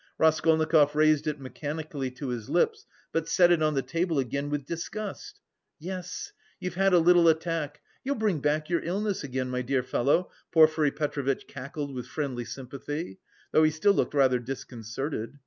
[0.17, 4.65] Raskolnikov raised it mechanically to his lips, but set it on the table again with
[4.65, 5.39] disgust.
[5.77, 7.81] "Yes, you've had a little attack!
[8.03, 13.19] You'll bring back your illness again, my dear fellow," Porfiry Petrovitch cackled with friendly sympathy,
[13.51, 15.37] though he still looked rather disconcerted.